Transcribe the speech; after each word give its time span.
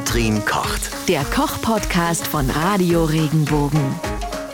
Katrin 0.00 0.42
kocht. 0.46 0.90
Der 1.08 1.22
Koch-Podcast 1.24 2.26
von 2.26 2.48
Radio 2.48 3.04
Regenbogen. 3.04 3.80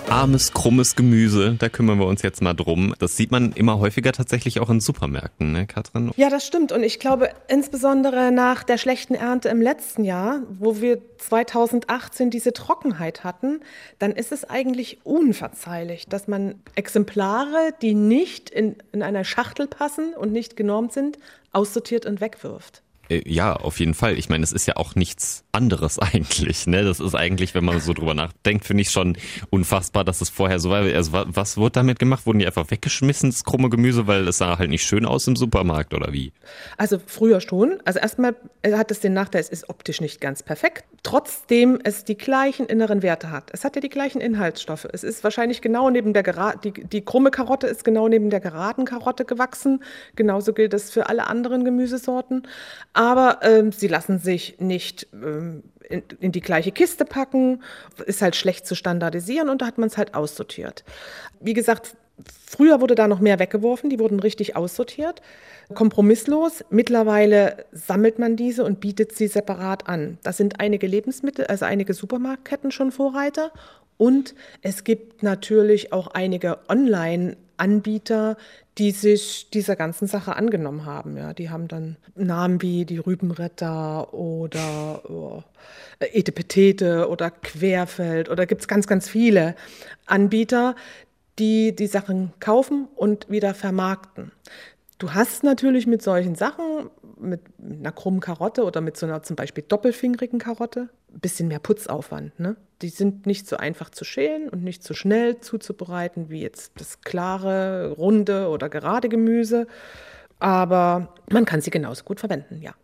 Armes, 0.08 0.52
krummes 0.52 0.96
Gemüse, 0.96 1.54
da 1.56 1.68
kümmern 1.68 2.00
wir 2.00 2.06
uns 2.06 2.22
jetzt 2.22 2.42
mal 2.42 2.52
drum. 2.52 2.96
Das 2.98 3.16
sieht 3.16 3.30
man 3.30 3.52
immer 3.52 3.78
häufiger 3.78 4.10
tatsächlich 4.10 4.58
auch 4.58 4.70
in 4.70 4.80
Supermärkten, 4.80 5.52
ne, 5.52 5.68
Katrin? 5.68 6.10
Ja, 6.16 6.30
das 6.30 6.44
stimmt. 6.44 6.72
Und 6.72 6.82
ich 6.82 6.98
glaube, 6.98 7.30
insbesondere 7.46 8.32
nach 8.32 8.64
der 8.64 8.76
schlechten 8.76 9.14
Ernte 9.14 9.48
im 9.48 9.62
letzten 9.62 10.02
Jahr, 10.02 10.40
wo 10.50 10.80
wir 10.80 11.00
2018 11.18 12.30
diese 12.30 12.52
Trockenheit 12.52 13.22
hatten, 13.22 13.60
dann 14.00 14.10
ist 14.10 14.32
es 14.32 14.44
eigentlich 14.44 14.98
unverzeihlich, 15.04 16.06
dass 16.08 16.26
man 16.26 16.56
Exemplare, 16.74 17.70
die 17.82 17.94
nicht 17.94 18.50
in, 18.50 18.74
in 18.90 19.04
einer 19.04 19.22
Schachtel 19.22 19.68
passen 19.68 20.12
und 20.12 20.32
nicht 20.32 20.56
genormt 20.56 20.92
sind, 20.92 21.18
aussortiert 21.52 22.04
und 22.04 22.20
wegwirft. 22.20 22.82
Äh, 23.08 23.22
ja, 23.26 23.54
auf 23.54 23.80
jeden 23.80 23.94
Fall. 23.94 24.18
Ich 24.18 24.28
meine, 24.28 24.44
es 24.44 24.52
ist 24.52 24.66
ja 24.66 24.76
auch 24.76 24.94
nichts 24.94 25.44
anderes 25.52 25.98
eigentlich. 25.98 26.66
Ne? 26.66 26.84
Das 26.84 27.00
ist 27.00 27.14
eigentlich, 27.14 27.54
wenn 27.54 27.64
man 27.64 27.80
so 27.80 27.92
drüber 27.92 28.14
nachdenkt, 28.14 28.64
finde 28.64 28.82
ich 28.82 28.90
schon 28.90 29.16
unfassbar, 29.50 30.04
dass 30.04 30.20
es 30.20 30.30
vorher 30.30 30.58
so 30.58 30.70
war. 30.70 30.82
Also 30.82 31.12
was 31.12 31.56
wurde 31.56 31.72
damit 31.72 31.98
gemacht? 31.98 32.26
Wurden 32.26 32.38
die 32.38 32.46
einfach 32.46 32.70
weggeschmissen, 32.70 33.30
das 33.30 33.44
krumme 33.44 33.70
Gemüse, 33.70 34.06
weil 34.06 34.26
es 34.28 34.38
sah 34.38 34.58
halt 34.58 34.70
nicht 34.70 34.84
schön 34.84 35.06
aus 35.06 35.26
im 35.26 35.36
Supermarkt 35.36 35.94
oder 35.94 36.12
wie? 36.12 36.32
Also 36.76 36.98
früher 37.04 37.40
schon. 37.40 37.78
Also 37.84 37.98
erstmal 37.98 38.36
hat 38.64 38.90
es 38.90 39.00
den 39.00 39.12
Nachteil, 39.12 39.40
es 39.40 39.48
ist 39.48 39.68
optisch 39.68 40.00
nicht 40.00 40.20
ganz 40.20 40.42
perfekt. 40.42 40.84
Trotzdem 41.02 41.78
es 41.82 42.04
die 42.04 42.16
gleichen 42.16 42.66
inneren 42.66 43.02
Werte 43.02 43.30
hat. 43.30 43.50
Es 43.52 43.64
hat 43.64 43.76
ja 43.76 43.80
die 43.80 43.88
gleichen 43.88 44.20
Inhaltsstoffe. 44.20 44.86
Es 44.92 45.04
ist 45.04 45.22
wahrscheinlich 45.24 45.60
genau 45.60 45.90
neben 45.90 46.12
der 46.12 46.22
Gera 46.22 46.54
die, 46.56 46.72
die 46.72 47.04
krumme 47.04 47.30
Karotte 47.30 47.66
ist 47.66 47.84
genau 47.84 48.08
neben 48.08 48.30
der 48.30 48.40
geraden 48.40 48.84
Karotte 48.84 49.24
gewachsen. 49.24 49.82
Genauso 50.16 50.52
gilt 50.52 50.72
das 50.72 50.90
für 50.90 51.08
alle 51.08 51.26
anderen 51.26 51.64
Gemüsesorten 51.64 52.46
aber 52.96 53.40
ähm, 53.42 53.72
sie 53.72 53.88
lassen 53.88 54.18
sich 54.18 54.56
nicht 54.58 55.06
ähm, 55.12 55.62
in, 55.88 56.02
in, 56.18 56.32
die 56.32 56.40
gleiche 56.40 56.72
Kiste 56.72 57.04
packen, 57.04 57.62
ist 58.06 58.22
halt 58.22 58.36
schlecht 58.36 58.66
zu 58.66 58.74
standardisieren 58.74 59.50
und 59.50 59.60
da 59.60 59.66
hat 59.66 59.76
man 59.76 59.88
es 59.88 59.98
halt 59.98 60.14
aussortiert. 60.14 60.82
Wie 61.38 61.52
gesagt, 61.52 61.94
früher 62.46 62.80
wurde 62.80 62.94
da 62.94 63.06
noch 63.06 63.20
mehr 63.20 63.38
weggeworfen, 63.38 63.90
die 63.90 63.98
wurden 63.98 64.18
richtig 64.18 64.56
aussortiert, 64.56 65.20
kompromisslos. 65.74 66.64
Mittlerweile 66.70 67.66
sammelt 67.70 68.18
man 68.18 68.34
diese 68.34 68.64
und 68.64 68.80
bietet 68.80 69.12
sie 69.12 69.26
separat 69.26 69.88
an. 69.88 70.16
Da 70.22 70.32
sind 70.32 70.58
einige 70.58 70.86
Lebensmittel, 70.86 71.44
also 71.46 71.66
einige 71.66 71.92
Supermarktketten 71.92 72.70
schon 72.70 72.92
Vorreiter 72.92 73.52
und 73.98 74.34
es 74.62 74.84
gibt 74.84 75.22
natürlich 75.22 75.92
auch 75.92 76.08
einige 76.08 76.58
Online-Anbieter, 77.58 78.36
die 78.78 78.90
sich 78.90 79.48
dieser 79.50 79.76
ganzen 79.76 80.06
Sache 80.06 80.36
angenommen 80.36 80.84
haben. 80.84 81.16
Ja, 81.16 81.32
die 81.32 81.50
haben 81.50 81.68
dann 81.68 81.96
Namen 82.14 82.60
wie 82.62 82.84
die 82.84 82.98
Rübenretter 82.98 84.12
oder 84.12 85.02
oh, 85.08 85.42
Etepetete 85.98 87.08
oder 87.08 87.30
Querfeld 87.30 88.28
oder 88.28 88.46
gibt 88.46 88.62
es 88.62 88.68
ganz, 88.68 88.86
ganz 88.86 89.08
viele 89.08 89.54
Anbieter, 90.06 90.76
die 91.38 91.74
die 91.74 91.86
Sachen 91.86 92.32
kaufen 92.40 92.88
und 92.94 93.30
wieder 93.30 93.54
vermarkten. 93.54 94.32
Du 94.98 95.12
hast 95.12 95.44
natürlich 95.44 95.86
mit 95.86 96.00
solchen 96.02 96.36
Sachen, 96.36 96.88
mit 97.20 97.40
einer 97.62 97.92
krummen 97.92 98.20
Karotte 98.20 98.64
oder 98.64 98.80
mit 98.80 98.96
so 98.96 99.04
einer 99.04 99.22
zum 99.22 99.36
Beispiel 99.36 99.62
doppelfingerigen 99.66 100.38
Karotte, 100.38 100.88
ein 101.12 101.20
bisschen 101.20 101.48
mehr 101.48 101.58
Putzaufwand. 101.58 102.38
Ne? 102.40 102.56
Die 102.80 102.88
sind 102.88 103.26
nicht 103.26 103.46
so 103.46 103.58
einfach 103.58 103.90
zu 103.90 104.04
schälen 104.04 104.48
und 104.48 104.64
nicht 104.64 104.82
so 104.82 104.94
schnell 104.94 105.40
zuzubereiten 105.40 106.30
wie 106.30 106.40
jetzt 106.40 106.72
das 106.76 107.02
klare, 107.02 107.90
runde 107.90 108.48
oder 108.48 108.70
gerade 108.70 109.10
Gemüse. 109.10 109.66
Aber 110.38 111.14
man 111.30 111.44
kann 111.44 111.60
sie 111.60 111.70
genauso 111.70 112.04
gut 112.04 112.20
verwenden, 112.20 112.62
ja. 112.62 112.74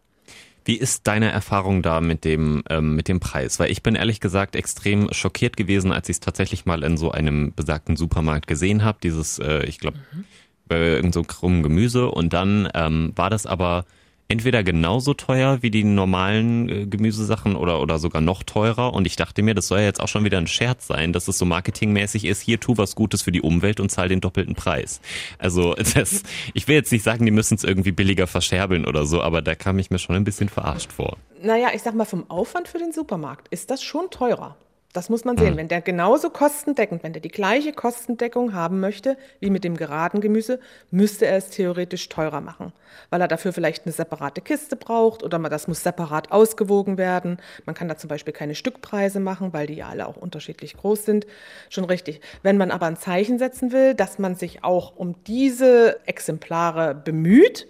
Wie 0.65 0.77
ist 0.77 1.09
deine 1.09 1.33
Erfahrung 1.33 1.83
da 1.83 2.01
mit 2.01 2.25
dem, 2.25 2.63
ähm, 2.71 2.95
mit 2.95 3.09
dem 3.09 3.19
Preis? 3.21 3.59
Weil 3.59 3.71
ich 3.71 3.83
bin 3.83 3.97
ehrlich 3.97 4.21
gesagt 4.21 4.55
extrem 4.55 5.13
schockiert 5.13 5.57
gewesen, 5.57 5.93
als 5.93 6.09
ich 6.09 6.17
es 6.17 6.21
tatsächlich 6.21 6.67
mal 6.67 6.85
in 6.85 6.97
so 6.97 7.11
einem 7.11 7.53
besagten 7.53 7.97
Supermarkt 7.97 8.47
gesehen 8.47 8.85
habe. 8.85 8.99
Dieses, 9.03 9.41
äh, 9.41 9.65
ich 9.65 9.81
glaube, 9.81 9.99
mhm 10.13 10.25
bei 10.73 10.79
irgendeinem 10.79 11.13
so 11.13 11.23
krummen 11.23 11.63
Gemüse 11.63 12.11
und 12.11 12.33
dann 12.33 12.69
ähm, 12.75 13.13
war 13.15 13.31
das 13.31 13.47
aber 13.47 13.85
entweder 14.29 14.63
genauso 14.63 15.13
teuer 15.13 15.63
wie 15.63 15.71
die 15.71 15.85
normalen 15.85 16.69
äh, 16.69 16.87
Gemüsesachen 16.87 17.55
oder, 17.55 17.81
oder 17.83 17.99
sogar 17.99 18.23
noch 18.23 18.43
teurer. 18.43 18.95
Und 18.95 19.07
ich 19.07 19.17
dachte 19.17 19.43
mir, 19.43 19.55
das 19.55 19.69
soll 19.69 19.81
ja 19.81 19.85
jetzt 19.85 20.01
auch 20.01 20.09
schon 20.09 20.25
wieder 20.25 20.39
ein 20.39 20.47
Scherz 20.47 20.87
sein, 20.87 21.13
dass 21.13 21.29
es 21.29 21.37
so 21.37 21.45
marketingmäßig 21.45 22.25
ist, 22.25 22.41
hier 22.41 22.59
tu 22.59 22.79
was 22.79 22.95
Gutes 22.95 23.21
für 23.21 23.31
die 23.31 23.43
Umwelt 23.43 23.79
und 23.79 23.91
zahl 23.91 24.09
den 24.09 24.23
doppelten 24.23 24.55
Preis. 24.55 25.03
Also 25.39 25.75
das, 25.95 26.23
ich 26.55 26.67
will 26.67 26.77
jetzt 26.77 26.93
nicht 26.93 27.05
sagen, 27.05 27.27
die 27.27 27.31
müssen 27.31 27.57
es 27.57 27.65
irgendwie 27.65 27.93
billiger 27.93 28.27
verscherbeln 28.27 28.87
oder 28.87 29.05
so, 29.05 29.21
aber 29.21 29.43
da 29.43 29.55
kam 29.55 29.79
ich 29.79 29.91
mir 29.91 29.99
schon 29.99 30.17
ein 30.17 30.25
bisschen 30.25 30.49
verarscht 30.49 30.93
vor. 30.93 31.19
Naja, 31.43 31.69
ich 31.75 31.83
sag 31.83 31.95
mal, 31.95 32.07
vom 32.07 32.31
Aufwand 32.31 32.69
für 32.69 32.79
den 32.79 32.93
Supermarkt 32.93 33.49
ist 33.49 33.71
das 33.71 33.83
schon 33.83 34.09
teurer. 34.11 34.57
Das 34.93 35.09
muss 35.09 35.25
man 35.25 35.39
sehen. 35.39 35.55
Mhm. 35.55 35.59
Wenn 35.59 35.69
der 35.69 35.81
genauso 35.81 36.29
kostendeckend, 36.29 37.03
wenn 37.03 37.15
der 37.15 37.23
die 37.23 37.31
gleiche 37.31 37.73
Kostendeckung 37.73 38.53
haben 38.53 38.79
möchte 38.79 39.17
wie 39.41 39.49
mit 39.49 39.65
dem 39.65 39.77
geraden 39.77 40.21
Gemüse, 40.21 40.61
müsste 40.91 41.27
er 41.27 41.39
es 41.39 41.49
theoretisch 41.49 42.11
teurer 42.11 42.43
machen, 42.43 42.73
weil 43.09 43.23
er 43.23 43.29
dafür 43.29 43.55
vielleicht 43.55 43.87
eine 43.87 43.93
separate 43.93 44.43
Kiste 44.43 44.77
braucht 44.77 45.23
oder 45.23 45.39
das 45.39 45.67
muss 45.67 45.83
separat 45.83 46.31
ausgewogen 46.31 46.99
werden. 46.99 47.39
Man 47.65 47.75
kann 47.75 47.89
da 47.89 47.97
zum 47.97 48.09
Beispiel 48.09 48.35
keine 48.35 48.55
Stückpreise 48.55 49.19
machen, 49.19 49.55
weil 49.55 49.67
die 49.67 49.77
ja 49.77 49.89
alle 49.89 50.07
auch 50.07 50.17
unterschiedlich 50.17 50.77
groß 50.77 51.07
sind. 51.07 51.27
Schon 51.71 51.85
richtig. 51.85 52.21
Wenn 52.43 52.59
man 52.59 52.71
aber 52.71 52.87
ein 52.87 52.97
Zeichen 52.97 53.39
setzen 53.39 53.73
will, 53.73 53.95
dass 53.95 54.19
man 54.19 54.35
sich 54.35 54.63
auch 54.63 54.95
um 54.97 55.15
diese 55.25 56.01
Exemplare 56.07 56.95
bemüht, 56.95 57.67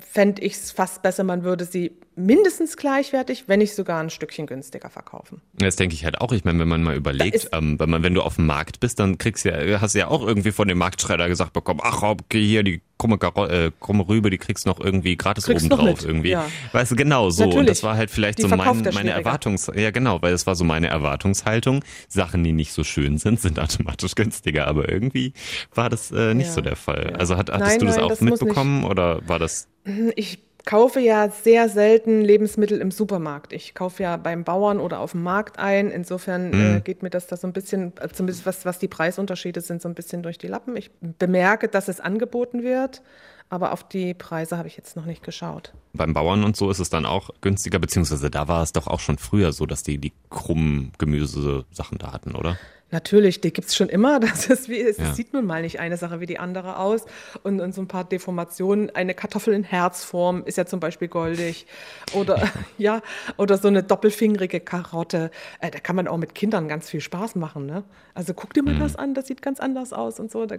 fände 0.00 0.42
ich 0.42 0.52
es 0.54 0.70
fast 0.70 1.02
besser, 1.02 1.24
man 1.24 1.44
würde 1.44 1.64
sie 1.64 1.96
mindestens 2.18 2.76
gleichwertig, 2.76 3.44
wenn 3.46 3.60
nicht 3.60 3.74
sogar 3.74 4.00
ein 4.00 4.10
Stückchen 4.10 4.46
günstiger 4.46 4.90
verkaufen. 4.90 5.40
Das 5.54 5.76
denke 5.76 5.94
ich 5.94 6.04
halt 6.04 6.20
auch. 6.20 6.32
Ich 6.32 6.44
meine, 6.44 6.58
wenn 6.58 6.68
man 6.68 6.82
mal 6.82 6.96
überlegt, 6.96 7.48
ähm, 7.52 7.78
wenn 7.78 7.88
man, 7.88 8.02
wenn 8.02 8.14
du 8.14 8.22
auf 8.22 8.36
dem 8.36 8.46
Markt 8.46 8.80
bist, 8.80 8.98
dann 8.98 9.18
kriegst 9.18 9.44
du 9.44 9.50
ja, 9.50 9.80
hast 9.80 9.94
du 9.94 10.00
ja 10.00 10.08
auch 10.08 10.26
irgendwie 10.26 10.52
von 10.52 10.68
dem 10.68 10.78
Marktschreider 10.78 11.28
gesagt 11.28 11.52
bekommen, 11.52 11.80
ach, 11.82 12.02
okay, 12.02 12.44
hier 12.44 12.62
die 12.62 12.82
krumme, 12.98 13.16
äh, 13.48 13.70
krumme 13.78 14.08
Rübe, 14.08 14.30
die 14.30 14.38
kriegst 14.38 14.66
du 14.66 14.70
noch 14.70 14.80
irgendwie 14.80 15.16
gratis 15.16 15.44
kriegst 15.44 15.66
oben 15.66 15.76
drauf 15.76 16.04
irgendwie. 16.04 16.30
Ja. 16.30 16.46
Weißt 16.72 16.90
du, 16.90 16.96
genau 16.96 17.30
so. 17.30 17.44
Natürlich. 17.44 17.60
Und 17.60 17.68
das 17.68 17.82
war 17.84 17.96
halt 17.96 18.10
vielleicht 18.10 18.38
die 18.38 18.42
so 18.42 18.48
mein, 18.48 18.82
meine 18.92 19.10
Erwartungs, 19.10 19.70
ja 19.74 19.90
genau, 19.90 20.20
weil 20.20 20.32
das 20.32 20.46
war 20.46 20.56
so 20.56 20.64
meine 20.64 20.88
Erwartungshaltung. 20.88 21.84
Sachen, 22.08 22.42
die 22.42 22.52
nicht 22.52 22.72
so 22.72 22.82
schön 22.82 23.18
sind, 23.18 23.40
sind 23.40 23.58
automatisch 23.60 24.14
günstiger. 24.16 24.66
Aber 24.66 24.88
irgendwie 24.88 25.32
war 25.74 25.88
das 25.88 26.10
äh, 26.10 26.34
nicht 26.34 26.48
ja. 26.48 26.52
so 26.52 26.60
der 26.60 26.76
Fall. 26.76 27.10
Ja. 27.12 27.18
Also 27.18 27.36
hat, 27.36 27.50
hattest 27.50 27.70
nein, 27.70 27.78
du 27.78 27.86
das 27.86 27.96
nein, 27.96 28.04
auch 28.04 28.08
das 28.08 28.20
mitbekommen 28.20 28.84
oder 28.84 29.26
war 29.28 29.38
das? 29.38 29.68
Ich 30.16 30.40
kaufe 30.68 31.00
ja 31.00 31.30
sehr 31.30 31.70
selten 31.70 32.20
Lebensmittel 32.20 32.82
im 32.82 32.90
Supermarkt. 32.90 33.54
Ich 33.54 33.74
kaufe 33.74 34.02
ja 34.02 34.18
beim 34.18 34.44
Bauern 34.44 34.80
oder 34.80 35.00
auf 35.00 35.12
dem 35.12 35.22
Markt 35.22 35.58
ein. 35.58 35.90
Insofern 35.90 36.50
mhm. 36.50 36.76
äh, 36.76 36.80
geht 36.80 37.02
mir 37.02 37.08
das 37.08 37.26
da 37.26 37.38
so 37.38 37.46
ein 37.46 37.54
bisschen, 37.54 37.94
äh, 37.98 38.08
zumindest 38.10 38.44
was, 38.44 38.66
was 38.66 38.78
die 38.78 38.86
Preisunterschiede 38.86 39.62
sind, 39.62 39.80
so 39.80 39.88
ein 39.88 39.94
bisschen 39.94 40.22
durch 40.22 40.36
die 40.36 40.46
Lappen. 40.46 40.76
Ich 40.76 40.90
bemerke, 41.00 41.68
dass 41.68 41.88
es 41.88 42.00
angeboten 42.00 42.64
wird, 42.64 43.00
aber 43.48 43.72
auf 43.72 43.82
die 43.82 44.12
Preise 44.12 44.58
habe 44.58 44.68
ich 44.68 44.76
jetzt 44.76 44.94
noch 44.94 45.06
nicht 45.06 45.22
geschaut. 45.22 45.72
Beim 45.98 46.14
Bauern 46.14 46.44
und 46.44 46.56
so 46.56 46.70
ist 46.70 46.78
es 46.78 46.88
dann 46.88 47.04
auch 47.04 47.30
günstiger, 47.42 47.78
beziehungsweise 47.78 48.30
da 48.30 48.48
war 48.48 48.62
es 48.62 48.72
doch 48.72 48.86
auch 48.86 49.00
schon 49.00 49.18
früher 49.18 49.52
so, 49.52 49.66
dass 49.66 49.82
die 49.82 49.98
die 49.98 50.12
krummen 50.30 50.92
Gemüsesachen 50.96 51.98
da 51.98 52.12
hatten, 52.12 52.34
oder? 52.34 52.56
Natürlich, 52.90 53.42
die 53.42 53.52
gibt 53.52 53.68
es 53.68 53.76
schon 53.76 53.88
immer. 53.88 54.20
Das 54.28 54.46
ist 54.46 54.68
wie, 54.68 54.80
es 54.80 54.98
ja. 54.98 55.12
sieht 55.14 55.32
nun 55.32 55.46
mal 55.46 55.62
nicht 55.62 55.80
eine 55.80 55.96
Sache 55.96 56.20
wie 56.20 56.26
die 56.26 56.38
andere 56.38 56.78
aus. 56.78 57.04
Und, 57.42 57.60
und 57.60 57.74
so 57.74 57.82
ein 57.82 57.88
paar 57.88 58.04
Deformationen. 58.04 58.94
Eine 58.94 59.14
Kartoffel 59.14 59.54
in 59.54 59.64
Herzform 59.64 60.42
ist 60.44 60.58
ja 60.58 60.66
zum 60.66 60.80
Beispiel 60.80 61.08
goldig. 61.08 61.66
Oder 62.14 62.48
ja, 62.78 63.02
oder 63.36 63.58
so 63.58 63.68
eine 63.68 63.82
doppelfingerige 63.82 64.60
Karotte. 64.60 65.30
Äh, 65.60 65.70
da 65.70 65.80
kann 65.80 65.96
man 65.96 66.08
auch 66.08 66.16
mit 66.16 66.34
Kindern 66.34 66.68
ganz 66.68 66.88
viel 66.88 67.00
Spaß 67.00 67.36
machen. 67.36 67.66
Ne? 67.66 67.84
Also 68.14 68.34
guck 68.34 68.54
dir 68.54 68.62
mal 68.62 68.74
mhm. 68.74 68.80
das 68.80 68.96
an, 68.96 69.14
das 69.14 69.26
sieht 69.26 69.42
ganz 69.42 69.60
anders 69.60 69.92
aus 69.92 70.18
und 70.18 70.30
so. 70.30 70.46
Da, 70.46 70.56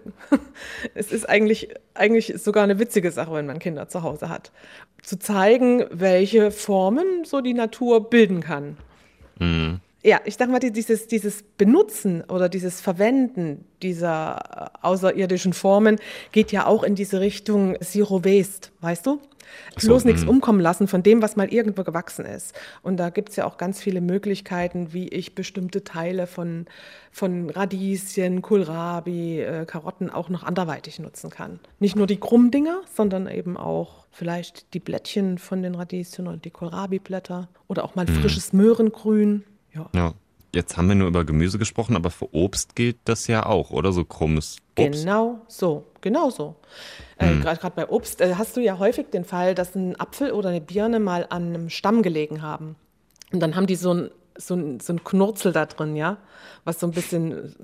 es 0.95 1.11
ist 1.11 1.27
eigentlich, 1.27 1.69
eigentlich 1.94 2.33
sogar 2.38 2.63
eine 2.63 2.79
witzige 2.79 3.11
Sache, 3.11 3.33
wenn 3.33 3.45
man 3.45 3.59
Kinder 3.59 3.88
zu 3.88 4.03
Hause 4.03 4.29
hat. 4.29 4.51
Zu 5.01 5.17
zeigen, 5.29 5.85
welche 5.91 6.50
Formen 6.50 7.23
so 7.23 7.40
die 7.41 7.53
Natur 7.53 8.09
bilden 8.09 8.41
kann. 8.41 8.77
Mhm 9.38 9.80
ja, 10.04 10.22
ich 10.24 10.36
sag 10.36 10.50
mal, 10.50 10.60
dieses, 10.60 11.07
dieses 11.07 11.44
Benutzen 11.44 12.24
oder 12.24 12.48
dieses 12.48 12.80
Verwenden 12.80 13.66
dieser 13.81 14.72
äh, 14.74 14.86
außerirdischen 14.86 15.54
Formen 15.54 15.98
geht 16.31 16.51
ja 16.51 16.66
auch 16.66 16.84
in 16.84 16.96
diese 16.96 17.19
Richtung 17.19 17.75
Zero 17.81 18.24
Waste, 18.24 18.69
weißt 18.81 19.06
du? 19.06 19.19
So, 19.78 19.88
Bloß 19.88 20.06
nichts 20.06 20.24
mhm. 20.24 20.30
umkommen 20.30 20.62
lassen 20.62 20.88
von 20.88 21.04
dem, 21.04 21.22
was 21.22 21.36
mal 21.36 21.51
irgendwo 21.51 21.84
gewachsen 21.84 22.25
ist. 22.25 22.54
Und 22.81 22.98
da 22.98 23.10
gibt 23.10 23.30
es 23.30 23.36
ja 23.36 23.46
auch 23.46 23.57
ganz 23.57 23.81
viele 23.81 24.00
Möglichkeiten, 24.00 24.94
wie 24.94 25.07
ich 25.07 25.36
bestimmte 25.36 25.84
Teile 25.84 26.28
von, 26.28 26.66
von 27.12 27.50
Radieschen, 27.50 28.42
Kohlrabi, 28.42 29.42
äh, 29.42 29.66
Karotten 29.66 30.10
auch 30.10 30.30
noch 30.30 30.44
anderweitig 30.44 31.00
nutzen 31.00 31.30
kann. 31.30 31.60
Nicht 31.80 31.95
nur 31.95 32.07
die 32.07 32.19
Krummdinger, 32.19 32.81
sondern 32.94 33.28
eben 33.28 33.57
auch 33.57 34.06
vielleicht 34.12 34.74
die 34.74 34.80
Blättchen 34.80 35.38
von 35.38 35.63
den 35.63 35.75
Radieschen 35.75 36.28
und 36.28 36.45
die 36.45 36.52
Kohlrabi-Blätter 36.52 37.50
oder 37.68 37.84
auch 37.84 37.95
mal 37.95 38.06
mhm. 38.06 38.22
frisches 38.22 38.54
Möhrengrün. 38.54 39.44
Ja. 39.74 39.89
ja. 39.94 40.13
Jetzt 40.54 40.77
haben 40.77 40.88
wir 40.88 40.95
nur 40.95 41.07
über 41.07 41.25
Gemüse 41.25 41.60
gesprochen, 41.60 41.95
aber 41.95 42.10
für 42.10 42.33
Obst 42.33 42.75
gilt 42.75 42.98
das 43.06 43.27
ja 43.27 43.45
auch, 43.45 43.69
oder? 43.69 43.92
So 43.92 44.04
krummes 44.04 44.57
Obst. 44.75 45.04
Genau 45.04 45.42
so, 45.48 45.86
genau 46.01 46.31
so. 46.31 46.56
Äh, 47.18 47.27
hm. 47.27 47.42
Gerade 47.42 47.69
bei 47.75 47.88
Obst 47.88 48.19
äh, 48.19 48.33
hast 48.36 48.57
du 48.57 48.62
ja 48.62 48.80
häufig 48.80 49.07
den 49.12 49.25
Fall, 49.25 49.54
dass 49.54 49.75
ein 49.75 50.00
Apfel 50.00 50.31
oder 50.31 50.50
eine 50.50 50.62
Birne 50.62 51.00
mal 51.00 51.27
an 51.30 51.50
einem 51.50 51.69
Stamm 51.69 52.01
gelegen 52.01 52.42
haben. 52.42 52.75
Und 53.31 53.42
dann 53.42 53.56
haben 53.56 53.68
die 53.68 53.75
so 53.75 53.94
ein, 53.94 54.12
so 54.38 54.56
ein, 54.56 54.80
so 54.80 54.94
ein 54.94 55.04
Knurzel 55.04 55.51
da 55.51 55.68
drin, 55.68 55.95
ja, 55.95 56.18
was 56.63 56.80
so 56.80 56.88
ein 56.88 56.94
bisschen, 56.94 57.56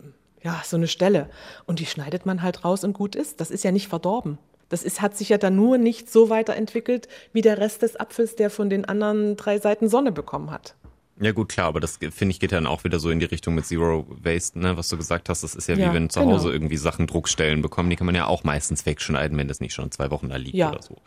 ja, 0.44 0.62
so 0.64 0.78
eine 0.78 0.88
Stelle. 0.88 1.30
Und 1.66 1.80
die 1.80 1.88
schneidet 1.88 2.28
man 2.28 2.44
halt 2.44 2.64
raus 2.64 2.84
und 2.84 2.94
gut 2.94 3.16
ist. 3.16 3.42
Das 3.42 3.50
ist 3.50 3.64
ja 3.64 3.72
nicht 3.72 3.88
verdorben. 3.88 4.38
Das 4.70 4.84
ist, 4.84 5.02
hat 5.02 5.18
sich 5.18 5.30
ja 5.30 5.40
dann 5.40 5.56
nur 5.56 5.80
nicht 5.80 6.12
so 6.12 6.30
weiterentwickelt 6.30 7.08
wie 7.34 7.42
der 7.42 7.58
Rest 7.58 7.82
des 7.82 7.96
Apfels, 7.96 8.36
der 8.36 8.52
von 8.52 8.70
den 8.70 8.86
anderen 8.86 9.38
drei 9.38 9.58
Seiten 9.58 9.90
Sonne 9.90 10.12
bekommen 10.12 10.52
hat. 10.52 10.76
Ja 11.22 11.32
gut, 11.32 11.48
klar, 11.48 11.68
aber 11.68 11.80
das 11.80 11.98
finde 11.98 12.32
ich 12.34 12.42
geht 12.42 12.52
dann 12.52 12.68
auch 12.68 12.84
wieder 12.84 13.00
so 13.00 13.10
in 13.10 13.20
die 13.20 13.26
Richtung 13.26 13.56
mit 13.56 13.66
Zero 13.66 14.06
Waste, 14.10 14.60
ne, 14.60 14.76
was 14.76 14.90
du 14.90 14.98
gesagt 14.98 15.30
hast. 15.30 15.44
Das 15.44 15.56
ist 15.56 15.68
ja, 15.68 15.76
Ja, 15.76 15.90
wie 15.90 15.96
wenn 15.96 16.10
zu 16.10 16.20
genau. 16.20 16.34
Hause 16.34 16.52
irgendwie 16.52 16.76
Sachen 16.76 17.08
Druckstellen 17.08 17.62
bekommen, 17.62 17.90
die 17.90 17.96
kann 17.96 18.06
man 18.06 18.16
ja 18.16 18.28
auch 18.28 18.44
meistens 18.44 18.86
wegschneiden, 18.86 19.38
wenn 19.38 19.48
das 19.48 19.62
nicht 19.62 19.74
schon 19.74 19.92
zwei 19.92 20.12
Wochen 20.12 20.28
da 20.28 20.36
liegt 20.36 20.56
Ja. 20.56 20.72
oder 20.72 20.82
so. 20.82 20.98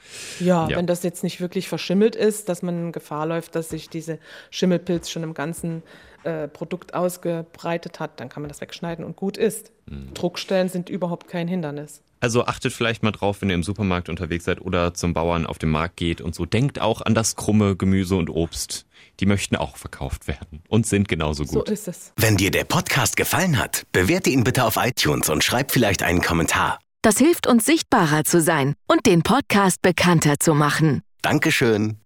Ja, 0.41 0.67
Ja. 0.67 0.79
wenn 0.79 0.87
das 0.87 1.03
jetzt 1.03 1.25
nicht 1.25 1.43
wirklich 1.43 1.69
verschimmelt 1.69 2.17
ist, 2.17 2.49
dass 2.49 2.63
man 2.63 2.91
Gefahr 2.93 3.27
läuft, 3.27 3.55
dass 3.55 3.69
sich 3.69 3.91
diese 3.91 4.19
Schimmelpilz 4.51 5.11
schon 5.11 5.25
im 5.25 5.35
ganzen 5.35 5.83
äh, 6.29 6.49
Produkt 6.49 6.95
ausgebreitet 6.95 8.01
hat, 8.01 8.21
dann 8.21 8.29
kann 8.29 8.43
man 8.43 8.49
das 8.49 8.61
wegschneiden 8.61 9.05
und 9.05 9.17
gut 9.17 9.37
ist. 9.37 9.73
Mhm. 9.87 10.13
Druckstellen 10.15 10.69
sind 10.69 10.89
überhaupt 10.91 11.29
kein 11.29 11.49
Hindernis. 11.49 12.03
Also 12.21 12.45
achtet 12.47 12.73
vielleicht 12.73 13.03
mal 13.03 13.13
drauf, 13.13 13.41
wenn 13.41 13.49
ihr 13.49 13.55
im 13.55 13.63
Supermarkt 13.63 14.09
unterwegs 14.09 14.45
seid 14.45 14.61
oder 14.61 14.93
zum 14.93 15.15
Bauern 15.15 15.47
auf 15.47 15.59
dem 15.59 15.71
Markt 15.71 15.97
geht 15.97 16.21
und 16.21 16.35
so. 16.35 16.47
Denkt 16.47 16.81
auch 16.81 17.01
an 17.01 17.15
das 17.15 17.37
krumme 17.37 17.77
Gemüse 17.77 18.17
und 18.17 18.29
Obst. 18.29 18.87
Die 19.21 19.27
möchten 19.27 19.57
auch 19.57 19.77
verkauft 19.77 20.27
werden 20.29 20.63
und 20.69 20.87
sind 20.87 21.09
genauso 21.09 21.45
So 21.45 21.61
gut. 21.61 21.71
ist 21.71 21.87
es. 21.89 22.13
Wenn 22.17 22.37
dir 22.37 22.51
der 22.51 22.65
Podcast 22.65 23.17
gefallen 23.17 23.59
hat, 23.59 23.85
bewerte 23.93 24.31
ihn 24.31 24.45
bitte 24.45 24.65
auf 24.65 24.77
iTunes 24.77 25.29
und 25.29 25.45
schreib 25.45 25.71
vielleicht 25.71 26.03
einen 26.03 26.21
Kommentar. 26.21 26.79
Das 27.03 27.19
hilft 27.19 27.47
uns 27.47 27.65
sichtbarer 27.65 28.25
zu 28.25 28.41
sein 28.41 28.75
und 28.89 29.07
den 29.07 29.23
Podcast 29.23 29.81
bekannter 29.83 30.39
zu 30.41 30.55
machen. 30.55 31.03
Dankeschön. 31.23 31.99